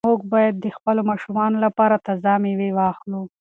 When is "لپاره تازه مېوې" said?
1.65-2.69